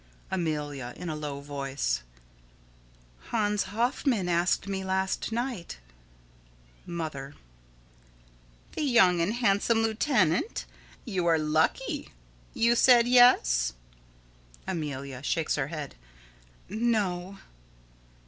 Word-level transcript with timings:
Amelia: 0.31 0.93
[In 0.95 1.09
a 1.09 1.15
low 1.15 1.41
voice.] 1.41 2.01
Hans 3.27 3.65
Hoffman 3.69 4.27
asked 4.27 4.67
me 4.67 4.83
last 4.83 5.31
night. 5.31 5.77
Mother: 6.87 7.35
The 8.71 8.81
young 8.81 9.21
and 9.21 9.35
handsome 9.35 9.83
lieutenant? 9.83 10.65
You 11.05 11.27
are 11.27 11.37
lucky. 11.37 12.09
You 12.55 12.75
said 12.75 13.07
yes? 13.07 13.73
Amelia: 14.65 15.21
[Shakes 15.21 15.53
her 15.55 15.67
head.] 15.67 15.93
No. 16.67 17.37